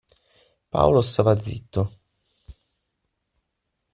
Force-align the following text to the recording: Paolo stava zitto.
Paolo 0.69 1.03
stava 1.03 1.39
zitto. 1.39 1.99